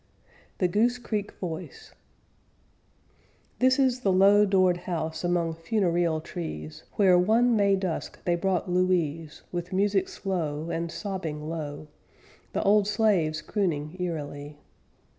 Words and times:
THE 0.57 0.67
GOOSE 0.67 0.97
CREEK 0.97 1.31
VOICE 1.33 1.93
This 3.59 3.77
is 3.77 3.99
the 3.99 4.11
low 4.11 4.45
doored 4.47 4.77
house 4.77 5.23
among 5.23 5.53
funereal 5.53 6.21
trees, 6.21 6.85
Where 6.93 7.19
one 7.19 7.55
May 7.55 7.75
dusk 7.75 8.17
they 8.25 8.33
brought 8.33 8.67
Louise, 8.67 9.43
With 9.51 9.71
music 9.71 10.09
slow, 10.09 10.71
And 10.71 10.91
sobbing 10.91 11.47
low, 11.47 11.87
The 12.53 12.63
old 12.63 12.87
slaves 12.87 13.43
crooning 13.43 13.95
eerily. 13.99 14.57